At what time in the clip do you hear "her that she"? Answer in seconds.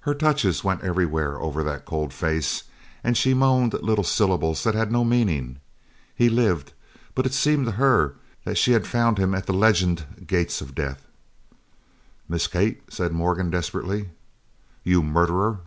7.80-8.72